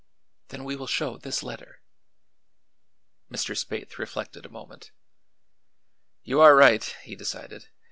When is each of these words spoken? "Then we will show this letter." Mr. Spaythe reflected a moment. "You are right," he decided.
"Then 0.47 0.63
we 0.63 0.75
will 0.75 0.87
show 0.87 1.15
this 1.17 1.43
letter." 1.43 1.79
Mr. 3.31 3.55
Spaythe 3.55 3.99
reflected 3.99 4.47
a 4.47 4.49
moment. 4.49 4.91
"You 6.23 6.41
are 6.41 6.55
right," 6.55 6.83
he 7.03 7.15
decided. 7.15 7.69